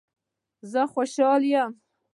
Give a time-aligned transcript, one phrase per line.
[0.71, 1.71] زه خوشحال یم